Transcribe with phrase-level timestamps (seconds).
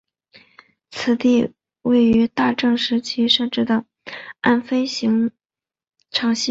[0.89, 1.53] 此地
[1.83, 3.85] 位于大正时期设置的
[4.41, 5.29] 岸飞行
[6.09, 6.39] 场西端。